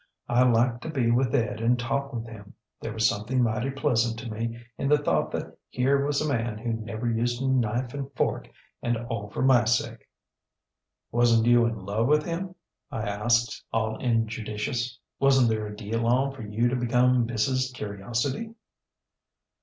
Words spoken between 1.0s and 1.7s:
with Ed